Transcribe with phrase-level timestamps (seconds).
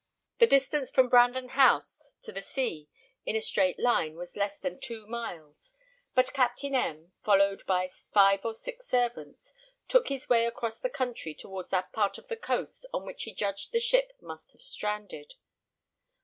[0.39, 2.89] The distance from Brandon house to the sea,
[3.23, 5.73] in a straight line, was less than two miles;
[6.15, 9.53] but Captain M, followed by five or six servants,
[9.87, 13.31] took his way across the country towards that part of the coast on which he
[13.35, 15.35] judged the ship must have stranded.